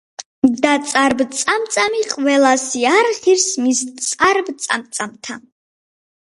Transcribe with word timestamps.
და 0.61 0.69
წარბ-წამწამი 0.91 2.01
ყველასი 2.13 2.81
არ 2.95 3.13
ღირს 3.19 3.45
მის 3.67 3.83
წარბ-წამწამათა 4.09 5.39